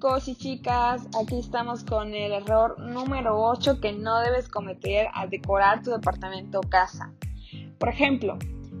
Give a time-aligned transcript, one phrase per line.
[0.00, 5.28] chicos y chicas, aquí estamos con el error número 8 que no debes cometer al
[5.28, 7.12] decorar tu departamento o casa.
[7.78, 8.38] Por ejemplo,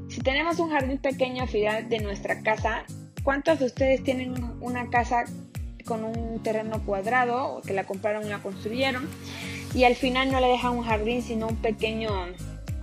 [0.08, 2.84] si tenemos un jardín pequeño al final de nuestra casa,
[3.22, 5.26] ¿cuántos de ustedes tienen una casa
[5.84, 9.06] con un terreno cuadrado o que la compraron y la construyeron
[9.74, 12.08] y al final no le dejan un jardín sino un pequeño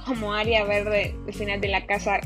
[0.05, 2.19] como área verde al final de la casa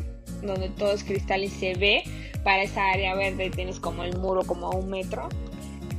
[0.44, 2.04] donde todo es cristal y se ve.
[2.44, 5.30] Para esa área verde tienes como el muro como a un metro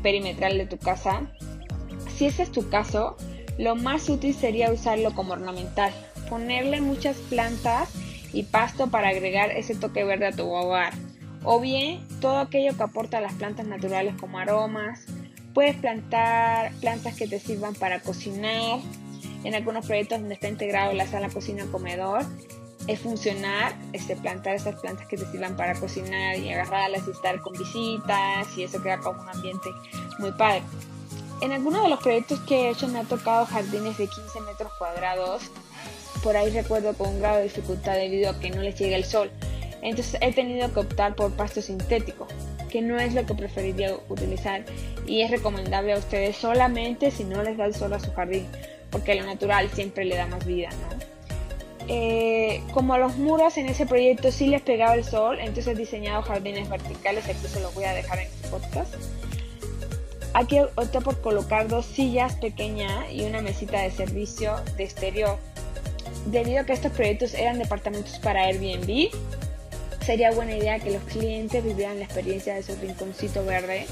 [0.03, 1.23] perimetral de tu casa.
[2.17, 3.17] Si ese es tu caso,
[3.59, 5.93] lo más útil sería usarlo como ornamental,
[6.29, 7.91] ponerle muchas plantas
[8.33, 10.93] y pasto para agregar ese toque verde a tu hogar.
[11.45, 15.05] O bien todo aquello que aporta las plantas naturales como aromas.
[15.55, 18.81] Puedes plantar plantas que te sirvan para cocinar.
[19.45, 22.25] En algunos proyectos donde está integrado la sala cocina comedor,
[22.87, 27.41] es funcionar, este, plantar esas plantas que te sirvan para cocinar y agarrarlas y estar
[27.41, 29.69] con visitas y eso crea como un ambiente
[30.19, 30.63] muy padre.
[31.41, 34.73] En algunos de los proyectos que he hecho me ha tocado jardines de 15 metros
[34.79, 35.43] cuadrados.
[36.23, 39.05] Por ahí recuerdo con un grado de dificultad debido a que no les llega el
[39.05, 39.31] sol.
[39.83, 42.29] Entonces he tenido que optar por pasto sintético,
[42.71, 44.65] que no es lo que preferiría utilizar
[45.05, 48.47] y es recomendable a ustedes solamente si no les da el sol a su jardín,
[48.91, 51.13] porque lo natural siempre le da más vida, ¿no?
[51.89, 52.42] Eh,
[52.73, 56.69] como los muros en ese proyecto sí les pegaba el sol, entonces he diseñado jardines
[56.69, 58.95] verticales, aquí se los voy a dejar en este podcast.
[60.35, 65.39] Aquí opté por colocar dos sillas pequeñas y una mesita de servicio de exterior.
[66.27, 69.11] Debido a que estos proyectos eran departamentos para Airbnb,
[70.01, 73.87] sería buena idea que los clientes vivieran la experiencia de su rinconcito verde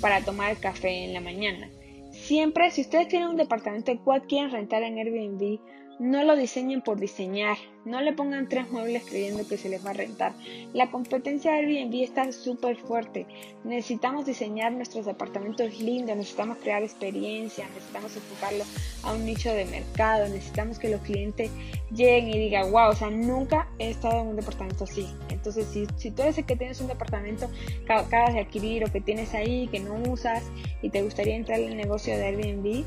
[0.00, 1.68] para tomar café en la mañana.
[2.12, 5.58] Siempre, si ustedes tienen un departamento cual quieren rentar en Airbnb,
[6.00, 9.90] no lo diseñen por diseñar, no le pongan tres muebles creyendo que se les va
[9.90, 10.32] a rentar.
[10.72, 13.26] La competencia de Airbnb está súper fuerte.
[13.64, 18.64] Necesitamos diseñar nuestros departamentos lindos, necesitamos crear experiencias, necesitamos enfocarlo
[19.02, 21.50] a un nicho de mercado, necesitamos que los clientes
[21.90, 25.06] lleguen y digan, wow, o sea, nunca he estado en un departamento así.
[25.28, 27.50] Entonces, si, si tú eres el que tienes un departamento
[27.86, 30.44] que acabas de adquirir o que tienes ahí, que no usas
[30.80, 32.86] y te gustaría entrar en el negocio de Airbnb,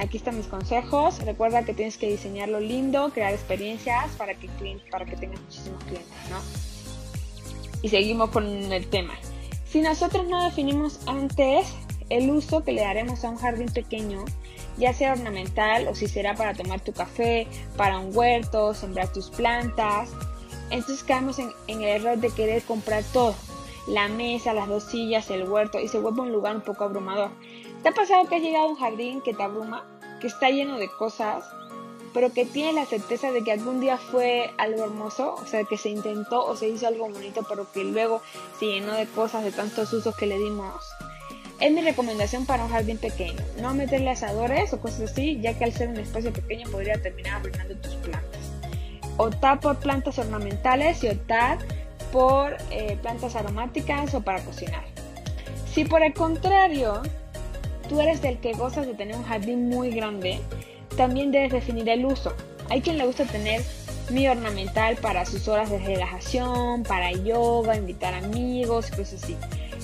[0.00, 1.18] Aquí están mis consejos.
[1.26, 4.48] Recuerda que tienes que diseñarlo lindo, crear experiencias para que,
[4.90, 6.38] para que tengas muchísimos clientes, ¿no?
[7.82, 9.12] Y seguimos con el tema.
[9.66, 11.74] Si nosotros no definimos antes
[12.08, 14.24] el uso que le daremos a un jardín pequeño,
[14.78, 17.46] ya sea ornamental o si será para tomar tu café,
[17.76, 20.10] para un huerto, sembrar tus plantas,
[20.70, 23.34] entonces caemos en, en, el error de querer comprar todo.
[23.86, 27.30] La mesa, las dos sillas, el huerto y se vuelve un lugar un poco abrumador.
[27.82, 29.86] ¿Te ha pasado que has llegado a un jardín que te abruma,
[30.20, 31.44] que está lleno de cosas,
[32.12, 35.78] pero que tienes la certeza de que algún día fue algo hermoso, o sea, que
[35.78, 38.20] se intentó o se hizo algo bonito, pero que luego
[38.58, 40.74] se llenó de cosas, de tantos usos que le dimos?
[41.58, 43.40] Es mi recomendación para un jardín pequeño.
[43.60, 47.36] No meterle asadores o cosas así, ya que al ser un espacio pequeño podría terminar
[47.36, 48.40] arruinando tus plantas.
[49.16, 51.58] Optar por plantas ornamentales y optar
[52.12, 54.84] por eh, plantas aromáticas o para cocinar.
[55.72, 57.02] Si por el contrario
[57.90, 60.38] tú eres del que gozas de tener un jardín muy grande,
[60.96, 62.32] también debes definir el uso.
[62.68, 63.62] Hay quien le gusta tener
[64.10, 69.36] mi ornamental para sus horas de relajación, para yoga, invitar amigos, cosas así.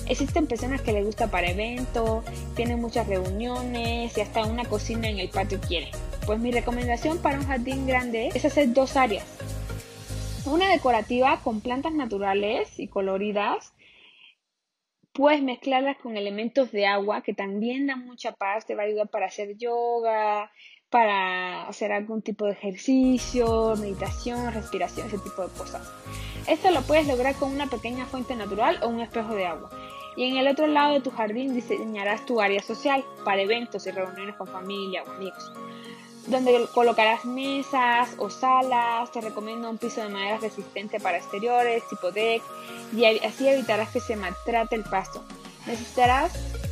[0.07, 2.23] Existen personas que les gusta para eventos,
[2.55, 5.91] tienen muchas reuniones y hasta una cocina en el patio quiere.
[6.25, 9.25] Pues mi recomendación para un jardín grande es hacer dos áreas.
[10.45, 13.73] Una decorativa con plantas naturales y coloridas
[15.17, 19.09] Puedes mezclarlas con elementos de agua que también dan mucha paz, te va a ayudar
[19.09, 20.51] para hacer yoga,
[20.91, 25.91] para hacer algún tipo de ejercicio, meditación, respiración, ese tipo de cosas.
[26.47, 29.71] Esto lo puedes lograr con una pequeña fuente natural o un espejo de agua.
[30.15, 33.91] Y en el otro lado de tu jardín diseñarás tu área social para eventos y
[33.91, 35.51] reuniones con familia o amigos
[36.27, 39.11] donde colocarás mesas o salas.
[39.11, 42.43] Te recomiendo un piso de madera resistente para exteriores, tipo deck,
[42.93, 45.23] y así evitarás que se maltrate el pasto.
[45.65, 46.31] Necesitarás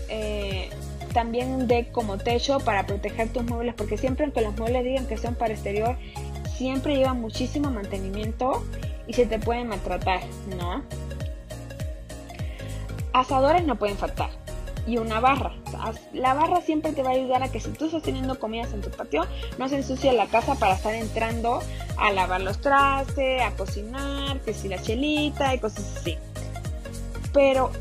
[0.10, 0.70] eh,
[1.14, 5.08] también un deck como techo para proteger tus muebles, porque siempre aunque los muebles digan
[5.08, 5.98] que son para exterior,
[6.58, 8.64] siempre llevan muchísimo mantenimiento
[9.08, 10.22] y se te pueden maltratar,
[10.58, 10.84] ¿no?
[13.14, 14.45] Asadores no pueden faltar
[14.86, 15.54] y una barra.
[16.14, 18.82] la barra siempre te va a ayudar a que si tú estás teniendo comidas en
[18.82, 19.26] tu patio,
[19.58, 21.62] no se ensucie la casa para estar entrando
[21.98, 26.18] a lavar los trastes, a cocinar, que si la chelita y cosas así.
[27.34, 27.72] Pero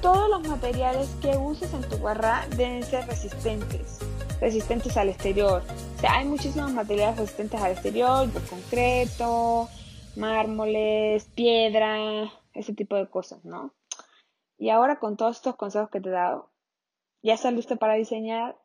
[0.00, 3.98] todos los materiales que uses en tu barra deben ser resistentes,
[4.40, 5.62] resistentes al exterior.
[5.96, 9.68] O sea, hay muchísimos materiales resistentes al exterior, de concreto,
[10.16, 13.72] mármoles, piedra, ese tipo de cosas, ¿no?
[14.58, 16.50] Y ahora con todos estos consejos que te he dado,
[17.22, 18.56] ¿ya estás listo para diseñar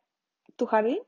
[0.56, 1.00] tu jardín?